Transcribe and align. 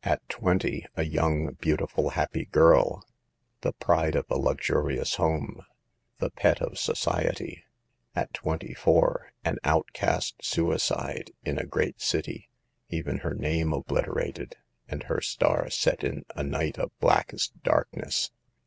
27 0.00 0.12
At 0.14 0.28
twenty, 0.30 0.86
a 0.96 1.02
young, 1.02 1.52
beautiful, 1.60 2.08
happy 2.16 2.46
girl, 2.46 3.04
the 3.60 3.74
pride 3.74 4.16
of 4.16 4.24
a 4.30 4.38
luxurious 4.38 5.16
home, 5.16 5.60
the 6.18 6.30
pet 6.30 6.62
of 6.62 6.78
so 6.78 6.94
ciety; 6.94 7.64
at 8.16 8.32
twenty 8.32 8.72
four, 8.72 9.34
an 9.44 9.58
outcast 9.62 10.42
suicide 10.42 11.32
in 11.44 11.58
a 11.58 11.66
great 11.66 12.00
city, 12.00 12.48
even 12.88 13.18
her 13.18 13.34
name 13.34 13.74
obliterated, 13.74 14.56
and 14.88 15.02
her 15.02 15.20
star 15.20 15.68
set 15.68 16.04
in 16.04 16.24
a 16.34 16.42
night 16.42 16.78
of 16.78 16.90
blackest 16.98 17.62
darkness 17.62 18.30